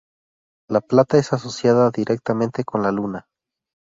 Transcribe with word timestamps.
La 0.67 0.81
plata 0.81 1.19
es 1.19 1.31
asociada 1.31 1.91
directamente 1.91 2.63
con 2.63 2.81
la 2.81 2.91
Luna. 2.91 3.27